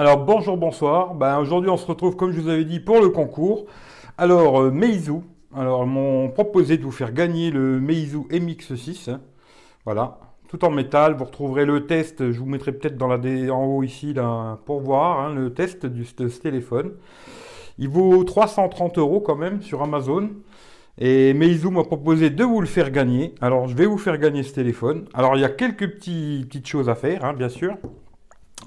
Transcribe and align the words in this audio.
Alors 0.00 0.24
bonjour, 0.24 0.56
bonsoir. 0.56 1.14
Ben, 1.14 1.38
Aujourd'hui 1.40 1.68
on 1.68 1.76
se 1.76 1.84
retrouve 1.84 2.16
comme 2.16 2.32
je 2.32 2.40
vous 2.40 2.48
avais 2.48 2.64
dit 2.64 2.80
pour 2.80 3.02
le 3.02 3.10
concours. 3.10 3.66
Alors 4.16 4.62
euh, 4.62 4.70
Meizu, 4.70 5.16
alors 5.54 5.86
m'ont 5.86 6.30
proposé 6.30 6.78
de 6.78 6.84
vous 6.84 6.90
faire 6.90 7.12
gagner 7.12 7.50
le 7.50 7.78
Meizu 7.80 8.20
MX6. 8.30 9.10
hein. 9.10 9.20
Voilà, 9.84 10.18
tout 10.48 10.64
en 10.64 10.70
métal. 10.70 11.16
Vous 11.18 11.26
retrouverez 11.26 11.66
le 11.66 11.84
test, 11.86 12.32
je 12.32 12.38
vous 12.38 12.46
mettrai 12.46 12.72
peut-être 12.72 12.96
dans 12.96 13.08
la 13.08 13.18
en 13.52 13.66
haut 13.66 13.82
ici 13.82 14.14
là, 14.14 14.58
pour 14.64 14.80
voir 14.80 15.20
hein, 15.20 15.34
le 15.34 15.52
test 15.52 15.84
de 15.84 16.02
ce 16.02 16.40
téléphone. 16.40 16.92
Il 17.76 17.90
vaut 17.90 18.24
330 18.24 18.96
euros 18.96 19.20
quand 19.20 19.36
même 19.36 19.60
sur 19.60 19.82
Amazon. 19.82 20.30
Et 20.96 21.34
Meizu 21.34 21.68
m'a 21.68 21.84
proposé 21.84 22.30
de 22.30 22.42
vous 22.42 22.62
le 22.62 22.66
faire 22.66 22.90
gagner. 22.90 23.34
Alors 23.42 23.68
je 23.68 23.76
vais 23.76 23.84
vous 23.84 23.98
faire 23.98 24.16
gagner 24.16 24.44
ce 24.44 24.54
téléphone. 24.54 25.04
Alors 25.12 25.36
il 25.36 25.42
y 25.42 25.44
a 25.44 25.50
quelques 25.50 25.90
petites 25.90 26.66
choses 26.66 26.88
à 26.88 26.94
faire, 26.94 27.22
hein, 27.26 27.34
bien 27.34 27.50
sûr. 27.50 27.76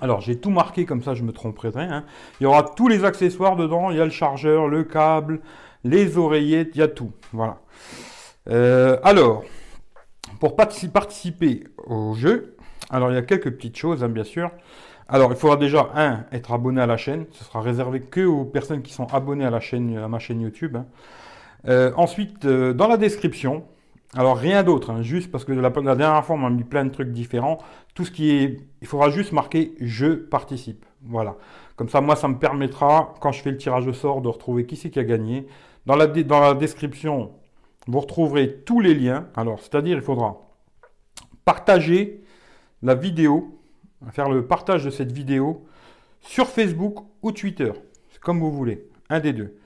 Alors 0.02 0.21
j'ai 0.21 0.38
tout 0.39 0.49
marqué 0.49 0.85
comme 0.85 1.02
ça, 1.03 1.13
je 1.13 1.23
me 1.23 1.31
tromperai 1.31 1.71
hein. 1.75 2.03
Il 2.39 2.43
y 2.43 2.45
aura 2.45 2.63
tous 2.63 2.88
les 2.88 3.05
accessoires 3.05 3.55
dedans. 3.55 3.91
Il 3.91 3.97
y 3.97 4.02
a 4.02 4.05
le 4.05 4.11
chargeur, 4.11 4.67
le 4.67 4.83
câble, 4.83 5.41
les 5.83 6.17
oreillettes, 6.17 6.71
il 6.75 6.79
y 6.79 6.81
a 6.81 6.88
tout. 6.88 7.11
Voilà. 7.31 7.59
Euh, 8.49 8.97
alors, 9.03 9.43
pour 10.39 10.55
partici- 10.55 10.89
participer 10.89 11.63
au 11.85 12.13
jeu, 12.16 12.57
alors 12.89 13.11
il 13.11 13.16
y 13.16 13.17
a 13.17 13.21
quelques 13.21 13.52
petites 13.52 13.77
choses, 13.77 14.03
hein, 14.03 14.09
bien 14.09 14.25
sûr. 14.25 14.52
Alors, 15.07 15.31
il 15.31 15.38
faudra 15.38 15.57
déjà, 15.57 15.89
un, 15.95 16.25
être 16.31 16.52
abonné 16.53 16.81
à 16.81 16.85
la 16.88 16.97
chaîne. 16.97 17.25
Ce 17.31 17.44
sera 17.44 17.61
réservé 17.61 17.99
que 18.02 18.25
aux 18.25 18.45
personnes 18.45 18.81
qui 18.81 18.94
sont 18.94 19.07
abonnées 19.13 19.45
à 19.45 19.49
la 19.49 19.59
chaîne, 19.59 19.97
à 19.97 20.07
ma 20.07 20.19
chaîne 20.19 20.41
YouTube. 20.41 20.75
hein. 20.75 20.85
Euh, 21.67 21.91
ensuite, 21.95 22.45
euh, 22.45 22.73
dans 22.73 22.88
la 22.88 22.97
description, 22.97 23.63
alors 24.16 24.38
rien 24.38 24.62
d'autre, 24.62 24.91
hein, 24.91 25.02
juste 25.02 25.31
parce 25.31 25.44
que 25.44 25.52
la, 25.52 25.70
la 25.70 25.95
dernière 25.95 26.23
fois, 26.23 26.35
on 26.35 26.40
m'a 26.40 26.49
mis 26.49 26.63
plein 26.63 26.85
de 26.85 26.91
trucs 26.91 27.12
différents. 27.12 27.58
Tout 27.95 28.05
ce 28.05 28.12
qui 28.12 28.30
est, 28.31 28.59
il 28.81 28.88
faudra 28.88 29.09
juste 29.09 29.31
marquer 29.31 29.73
je 29.80 30.08
participe. 30.08 30.86
Voilà. 31.02 31.36
Comme 31.75 31.89
ça, 31.89 32.00
moi, 32.02 32.16
ça 32.16 32.28
me 32.28 32.38
permettra, 32.38 33.16
quand 33.20 33.31
je 33.31 33.42
fais 33.42 33.50
le 33.52 33.58
tirage 33.58 33.88
au 33.88 33.94
sort, 33.94 34.22
de 34.22 34.28
retrouver 34.28 34.66
qui 34.66 34.75
c'est 34.75 34.92
qui 34.92 35.00
a 35.00 35.03
gagné. 35.03 35.47
Dans 35.88 35.95
la, 35.95 36.05
dans 36.05 36.39
la 36.39 36.53
description, 36.53 37.31
vous 37.88 38.00
retrouverez 38.00 38.61
tous 38.66 38.80
les 38.80 38.94
liens. 38.94 39.28
Alors, 39.36 39.59
c'est-à-dire, 39.59 39.97
il 39.97 40.03
faudra 40.03 40.38
partager 41.44 42.23
la 42.83 42.94
vidéo, 42.94 43.59
faire 44.11 44.30
le 44.30 44.45
partage 44.45 44.86
de 44.86 44.92
cette 44.92 45.11
vidéo 45.11 45.66
sur 46.22 46.48
Facebook 46.48 47.00
ou 47.23 47.31
Twitter. 47.31 47.72
Comme 48.22 48.39
vous 48.39 48.52
voulez, 48.52 48.88
un 49.09 49.20
des 49.20 49.33
deux. 49.33 49.58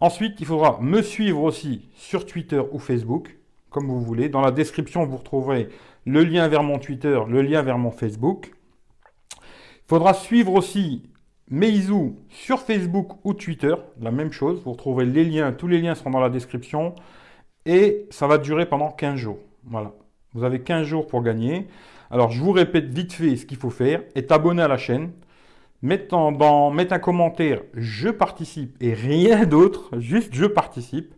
Ensuite, 0.00 0.40
il 0.40 0.46
faudra 0.46 0.78
me 0.80 1.02
suivre 1.02 1.42
aussi 1.42 1.88
sur 1.96 2.26
Twitter 2.26 2.62
ou 2.70 2.78
Facebook, 2.78 3.37
comme 3.70 3.86
vous 3.86 4.00
voulez. 4.00 4.28
Dans 4.28 4.40
la 4.40 4.50
description, 4.50 5.04
vous 5.04 5.16
retrouverez 5.16 5.68
le 6.06 6.24
lien 6.24 6.48
vers 6.48 6.62
mon 6.62 6.78
Twitter, 6.78 7.18
le 7.28 7.42
lien 7.42 7.62
vers 7.62 7.78
mon 7.78 7.90
Facebook. 7.90 8.52
Il 9.34 9.88
faudra 9.88 10.14
suivre 10.14 10.52
aussi 10.54 11.10
Meizu 11.50 12.14
sur 12.28 12.60
Facebook 12.60 13.12
ou 13.24 13.34
Twitter, 13.34 13.74
la 14.00 14.10
même 14.10 14.32
chose. 14.32 14.60
Vous 14.64 14.72
retrouverez 14.72 15.06
les 15.06 15.24
liens, 15.24 15.52
tous 15.52 15.66
les 15.66 15.80
liens 15.80 15.94
seront 15.94 16.10
dans 16.10 16.20
la 16.20 16.30
description. 16.30 16.94
Et 17.64 18.06
ça 18.10 18.26
va 18.26 18.38
durer 18.38 18.66
pendant 18.66 18.90
15 18.90 19.16
jours. 19.16 19.38
Voilà. 19.64 19.92
Vous 20.34 20.44
avez 20.44 20.60
15 20.60 20.86
jours 20.86 21.06
pour 21.06 21.22
gagner. 21.22 21.68
Alors, 22.10 22.30
je 22.30 22.42
vous 22.42 22.52
répète 22.52 22.86
vite 22.86 23.12
fait 23.12 23.36
ce 23.36 23.46
qu'il 23.46 23.56
faut 23.56 23.70
faire. 23.70 24.02
Être 24.14 24.32
abonné 24.32 24.62
à 24.62 24.68
la 24.68 24.78
chaîne. 24.78 25.12
Mettre, 25.80 26.16
mettre 26.72 26.92
un 26.92 26.98
commentaire 26.98 27.60
je 27.72 28.08
participe 28.08 28.76
et 28.82 28.94
rien 28.94 29.46
d'autre, 29.46 29.90
juste 29.98 30.34
je 30.34 30.46
participe. 30.46 31.14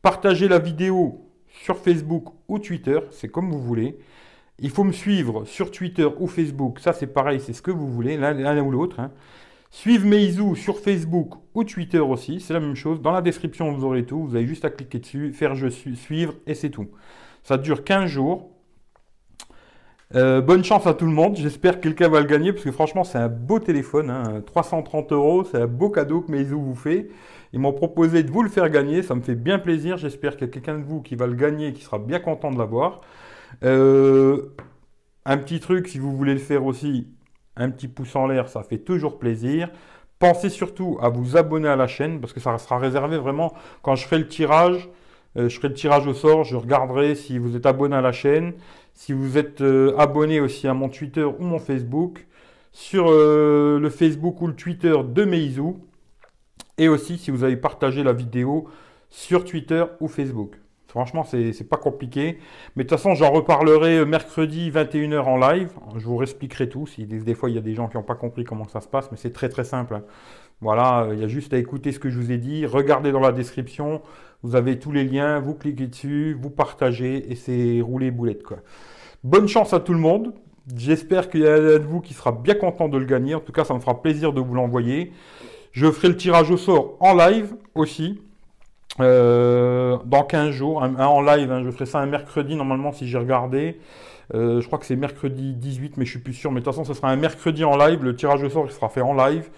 Partagez 0.00 0.48
la 0.48 0.58
vidéo 0.58 1.29
sur 1.50 1.76
Facebook 1.78 2.26
ou 2.48 2.58
Twitter, 2.58 3.00
c'est 3.10 3.28
comme 3.28 3.50
vous 3.50 3.60
voulez. 3.62 3.98
Il 4.58 4.70
faut 4.70 4.84
me 4.84 4.92
suivre 4.92 5.44
sur 5.46 5.70
Twitter 5.70 6.08
ou 6.18 6.26
Facebook, 6.26 6.80
ça 6.80 6.92
c'est 6.92 7.06
pareil, 7.08 7.40
c'est 7.40 7.52
ce 7.54 7.62
que 7.62 7.70
vous 7.70 7.88
voulez, 7.90 8.16
l'un 8.16 8.60
ou 8.62 8.70
l'autre. 8.70 9.00
hein. 9.00 9.10
Suivre 9.70 10.06
Meizu 10.06 10.56
sur 10.56 10.78
Facebook 10.78 11.34
ou 11.54 11.64
Twitter 11.64 12.00
aussi, 12.00 12.40
c'est 12.40 12.52
la 12.54 12.60
même 12.60 12.74
chose. 12.74 13.00
Dans 13.02 13.12
la 13.12 13.22
description, 13.22 13.72
vous 13.72 13.84
aurez 13.84 14.04
tout. 14.04 14.24
Vous 14.26 14.36
avez 14.36 14.46
juste 14.46 14.64
à 14.64 14.70
cliquer 14.70 14.98
dessus, 14.98 15.32
faire 15.32 15.54
je 15.54 15.68
suivre 15.68 16.34
et 16.46 16.54
c'est 16.54 16.70
tout. 16.70 16.88
Ça 17.44 17.56
dure 17.58 17.84
15 17.84 18.06
jours. 18.10 18.50
Euh, 20.16 20.40
bonne 20.40 20.64
chance 20.64 20.86
à 20.86 20.94
tout 20.94 21.04
le 21.06 21.12
monde. 21.12 21.36
J'espère 21.36 21.76
que 21.76 21.82
quelqu'un 21.82 22.08
va 22.08 22.20
le 22.20 22.26
gagner 22.26 22.52
parce 22.52 22.64
que 22.64 22.72
franchement, 22.72 23.04
c'est 23.04 23.18
un 23.18 23.28
beau 23.28 23.60
téléphone. 23.60 24.10
hein. 24.10 24.42
330 24.44 25.12
euros, 25.12 25.44
c'est 25.44 25.58
un 25.62 25.66
beau 25.68 25.90
cadeau 25.90 26.20
que 26.22 26.32
Meizu 26.32 26.54
vous 26.54 26.74
fait. 26.74 27.08
Ils 27.52 27.58
m'ont 27.60 27.72
proposé 27.72 28.22
de 28.22 28.30
vous 28.30 28.42
le 28.42 28.48
faire 28.48 28.68
gagner. 28.70 29.02
Ça 29.02 29.14
me 29.14 29.20
fait 29.20 29.34
bien 29.34 29.58
plaisir. 29.58 29.96
J'espère 29.96 30.36
qu'il 30.36 30.46
y 30.46 30.50
a 30.50 30.52
quelqu'un 30.52 30.78
de 30.78 30.84
vous 30.84 31.02
qui 31.02 31.16
va 31.16 31.26
le 31.26 31.34
gagner 31.34 31.72
qui 31.72 31.82
sera 31.82 31.98
bien 31.98 32.20
content 32.20 32.50
de 32.50 32.58
l'avoir. 32.58 33.00
Euh, 33.64 34.54
un 35.24 35.36
petit 35.38 35.60
truc, 35.60 35.88
si 35.88 35.98
vous 35.98 36.16
voulez 36.16 36.32
le 36.32 36.38
faire 36.40 36.64
aussi, 36.64 37.08
un 37.56 37.70
petit 37.70 37.88
pouce 37.88 38.14
en 38.16 38.26
l'air, 38.26 38.48
ça 38.48 38.62
fait 38.62 38.78
toujours 38.78 39.18
plaisir. 39.18 39.70
Pensez 40.18 40.50
surtout 40.50 40.98
à 41.02 41.08
vous 41.08 41.36
abonner 41.36 41.68
à 41.68 41.76
la 41.76 41.86
chaîne 41.86 42.20
parce 42.20 42.32
que 42.32 42.40
ça 42.40 42.56
sera 42.58 42.78
réservé 42.78 43.18
vraiment 43.18 43.54
quand 43.82 43.96
je 43.96 44.04
ferai 44.04 44.18
le 44.18 44.28
tirage. 44.28 44.88
euh, 45.36 45.48
je 45.48 45.56
ferai 45.56 45.68
le 45.68 45.74
tirage 45.74 46.06
au 46.06 46.14
sort, 46.14 46.44
je 46.44 46.56
regarderai 46.56 47.14
si 47.14 47.38
vous 47.38 47.56
êtes 47.56 47.66
abonné 47.66 47.96
à 47.96 48.00
la 48.00 48.12
chaîne, 48.12 48.54
si 48.94 49.12
vous 49.12 49.38
êtes 49.38 49.60
euh, 49.60 49.96
abonné 49.98 50.40
aussi 50.40 50.68
à 50.68 50.74
mon 50.74 50.88
Twitter 50.88 51.24
ou 51.24 51.42
mon 51.44 51.58
Facebook, 51.58 52.26
sur 52.72 53.10
le 53.10 53.90
Facebook 53.90 54.40
ou 54.42 54.46
le 54.46 54.54
Twitter 54.54 54.94
de 55.04 55.24
Meizu, 55.24 55.74
et 56.80 56.88
aussi 56.88 57.18
si 57.18 57.30
vous 57.30 57.44
avez 57.44 57.56
partagé 57.56 58.02
la 58.02 58.14
vidéo 58.14 58.66
sur 59.10 59.44
Twitter 59.44 59.84
ou 60.00 60.08
Facebook. 60.08 60.56
Franchement, 60.88 61.22
c'est 61.22 61.68
pas 61.68 61.76
compliqué. 61.76 62.38
Mais 62.74 62.82
de 62.82 62.88
toute 62.88 62.98
façon, 62.98 63.14
j'en 63.14 63.30
reparlerai 63.30 63.98
euh, 63.98 64.04
mercredi 64.04 64.72
21h 64.72 65.20
en 65.20 65.36
live. 65.36 65.70
Je 65.96 66.04
vous 66.04 66.20
expliquerai 66.20 66.68
tout. 66.68 66.88
Si 66.88 67.06
des, 67.06 67.34
fois, 67.34 67.48
il 67.48 67.54
y 67.54 67.58
a 67.58 67.62
des 67.62 67.74
gens 67.74 67.86
qui 67.86 67.96
n'ont 67.96 68.02
pas 68.02 68.16
compris 68.16 68.42
comment 68.42 68.66
ça 68.66 68.80
se 68.80 68.88
passe, 68.88 69.08
mais 69.12 69.16
c'est 69.16 69.32
très 69.32 69.48
très 69.48 69.62
simple. 69.62 70.02
Voilà, 70.60 71.04
euh, 71.04 71.14
il 71.14 71.20
y 71.20 71.24
a 71.24 71.28
juste 71.28 71.52
à 71.52 71.58
écouter 71.58 71.92
ce 71.92 72.00
que 72.00 72.10
je 72.10 72.18
vous 72.18 72.32
ai 72.32 72.38
dit. 72.38 72.66
Regardez 72.66 73.12
dans 73.12 73.20
la 73.20 73.30
description. 73.30 74.02
Vous 74.42 74.56
avez 74.56 74.80
tous 74.80 74.90
les 74.90 75.04
liens. 75.04 75.38
Vous 75.38 75.54
cliquez 75.54 75.86
dessus, 75.86 76.36
vous 76.40 76.50
partagez 76.50 77.30
et 77.30 77.36
c'est 77.36 77.80
rouler 77.82 78.10
boulette 78.10 78.42
quoi. 78.42 78.56
Bonne 79.22 79.46
chance 79.46 79.72
à 79.72 79.78
tout 79.78 79.92
le 79.92 80.00
monde. 80.00 80.32
J'espère 80.74 81.30
qu'il 81.30 81.42
y 81.42 81.48
en 81.48 81.52
a 81.52 81.58
de 81.58 81.86
vous 81.86 82.00
qui 82.00 82.14
sera 82.14 82.32
bien 82.32 82.54
content 82.54 82.88
de 82.88 82.98
le 82.98 83.04
gagner. 83.04 83.34
En 83.34 83.40
tout 83.40 83.52
cas, 83.52 83.64
ça 83.64 83.74
me 83.74 83.80
fera 83.80 84.02
plaisir 84.02 84.32
de 84.32 84.40
vous 84.40 84.54
l'envoyer. 84.54 85.12
Je 85.72 85.90
ferai 85.90 86.08
le 86.08 86.16
tirage 86.16 86.50
au 86.50 86.56
sort 86.56 86.96
en 87.00 87.14
live 87.14 87.54
aussi. 87.74 88.20
Euh, 88.98 89.98
dans 90.04 90.24
15 90.24 90.50
jours, 90.50 90.82
en 90.82 91.22
live, 91.22 91.50
hein, 91.50 91.62
je 91.64 91.70
ferai 91.70 91.86
ça 91.86 92.00
un 92.00 92.06
mercredi 92.06 92.56
normalement 92.56 92.92
si 92.92 93.08
j'ai 93.08 93.18
regardé. 93.18 93.78
Euh, 94.34 94.60
je 94.60 94.66
crois 94.66 94.78
que 94.78 94.86
c'est 94.86 94.96
mercredi 94.96 95.54
18, 95.54 95.96
mais 95.96 96.04
je 96.04 96.10
suis 96.10 96.20
plus 96.20 96.34
sûr. 96.34 96.50
Mais 96.52 96.60
de 96.60 96.64
toute 96.64 96.74
façon, 96.74 96.84
ce 96.84 96.94
sera 96.94 97.10
un 97.10 97.16
mercredi 97.16 97.64
en 97.64 97.76
live. 97.76 98.02
Le 98.02 98.14
tirage 98.14 98.42
au 98.42 98.50
sort 98.50 98.70
sera 98.70 98.88
fait 98.88 99.00
en 99.00 99.14
live. 99.14 99.48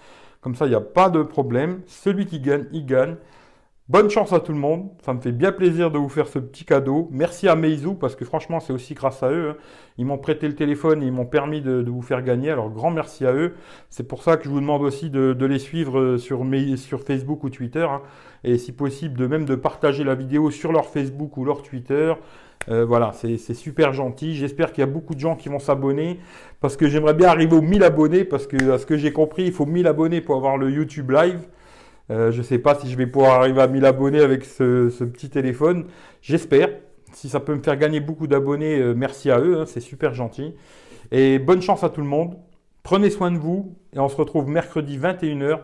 Comme 0.41 0.55
ça, 0.55 0.65
il 0.65 0.69
n'y 0.69 0.75
a 0.75 0.81
pas 0.81 1.09
de 1.09 1.23
problème. 1.23 1.81
Celui 1.87 2.25
qui 2.25 2.39
gagne, 2.39 2.65
il 2.71 2.85
gagne. 2.85 3.15
Bonne 3.93 4.09
chance 4.09 4.33
à 4.33 4.39
tout 4.39 4.53
le 4.53 4.57
monde. 4.57 4.89
Ça 5.05 5.13
me 5.13 5.21
fait 5.21 5.31
bien 5.31 5.51
plaisir 5.51 5.91
de 5.91 5.99
vous 5.99 6.09
faire 6.09 6.27
ce 6.27 6.39
petit 6.39 6.65
cadeau. 6.65 7.09
Merci 7.11 7.47
à 7.47 7.55
Meizu 7.55 7.93
parce 7.93 8.15
que 8.15 8.25
franchement, 8.25 8.59
c'est 8.59 8.73
aussi 8.73 8.95
grâce 8.95 9.21
à 9.21 9.29
eux. 9.29 9.51
hein. 9.51 9.55
Ils 9.99 10.05
m'ont 10.07 10.17
prêté 10.17 10.47
le 10.47 10.55
téléphone 10.55 11.03
et 11.03 11.05
ils 11.05 11.11
m'ont 11.11 11.27
permis 11.27 11.61
de, 11.61 11.85
vous 11.87 12.01
faire 12.01 12.23
gagner. 12.23 12.49
Alors, 12.49 12.71
grand 12.71 12.89
merci 12.89 13.23
à 13.23 13.33
eux. 13.33 13.53
C'est 13.91 14.07
pour 14.07 14.23
ça 14.23 14.37
que 14.37 14.45
je 14.45 14.49
vous 14.49 14.59
demande 14.61 14.81
aussi 14.81 15.11
de, 15.11 15.45
les 15.45 15.59
suivre 15.59 15.99
euh, 15.99 16.17
sur, 16.17 16.43
Facebook 17.05 17.43
ou 17.43 17.51
Twitter. 17.51 17.85
hein. 17.87 18.01
Et 18.43 18.57
si 18.57 18.71
possible, 18.71 19.15
de 19.15 19.27
même 19.27 19.45
de 19.45 19.53
partager 19.53 20.03
la 20.03 20.15
vidéo 20.15 20.49
sur 20.49 20.71
leur 20.71 20.87
Facebook 20.87 21.37
ou 21.37 21.45
leur 21.45 21.61
Twitter. 21.61 22.15
Euh, 22.69 22.85
voilà, 22.85 23.11
c'est 23.13 23.37
super 23.53 23.93
gentil. 23.93 24.33
J'espère 24.33 24.71
qu'il 24.71 24.81
y 24.81 24.87
a 24.87 24.91
beaucoup 24.91 25.13
de 25.13 25.19
gens 25.19 25.35
qui 25.35 25.49
vont 25.49 25.59
s'abonner 25.59 26.19
parce 26.61 26.77
que 26.77 26.87
j'aimerais 26.89 27.13
bien 27.13 27.27
arriver 27.27 27.55
aux 27.55 27.61
1000 27.61 27.83
abonnés 27.83 28.23
parce 28.23 28.47
que, 28.47 28.71
à 28.71 28.79
ce 28.79 28.87
que 28.87 28.97
j'ai 28.97 29.13
compris, 29.13 29.43
il 29.43 29.51
faut 29.51 29.67
1000 29.67 29.85
abonnés 29.85 30.21
pour 30.21 30.35
avoir 30.35 30.57
le 30.57 30.71
YouTube 30.71 31.11
Live. 31.11 31.41
Euh, 32.11 32.31
je 32.31 32.39
ne 32.39 32.43
sais 32.43 32.59
pas 32.59 32.75
si 32.75 32.89
je 32.89 32.97
vais 32.97 33.07
pouvoir 33.07 33.39
arriver 33.39 33.61
à 33.61 33.67
1000 33.67 33.85
abonnés 33.85 34.19
avec 34.19 34.45
ce, 34.45 34.89
petit 35.03 35.29
téléphone. 35.29 35.85
J'espère. 36.21 36.69
Si 37.13 37.29
ça 37.29 37.39
peut 37.39 37.53
me 37.55 37.61
faire 37.61 37.77
gagner 37.77 37.99
beaucoup 37.99 38.27
d'abonnés, 38.27 38.79
euh, 38.79 38.93
merci 38.95 39.29
à 39.29 39.39
eux. 39.39 39.61
hein, 39.61 39.65
c'est 39.65 39.79
super 39.79 40.13
gentil. 40.13 40.55
Et 41.11 41.39
bonne 41.39 41.61
chance 41.61 41.83
à 41.83 41.89
tout 41.89 42.01
le 42.01 42.07
monde. 42.07 42.37
Prenez 42.81 43.09
soin 43.09 43.31
de 43.31 43.37
vous 43.37 43.75
et 43.93 43.99
on 43.99 44.09
se 44.09 44.15
retrouve 44.15 44.49
mercredi 44.49 44.97
21h. 44.97 45.59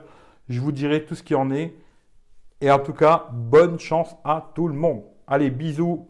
Je 0.48 0.60
vous 0.62 0.72
dirai 0.72 1.06
tout 1.06 1.16
ce 1.16 1.24
qui 1.24 1.36
en 1.36 1.52
est. 1.52 1.74
Et 2.62 2.72
en 2.72 2.80
tout 2.80 2.94
cas, 2.94 3.30
bonne 3.34 3.80
chance 3.80 4.16
à 4.24 4.52
tout 4.54 4.68
le 4.68 4.74
monde. 4.74 5.04
Allez, 5.28 5.50
bisous 5.50 6.08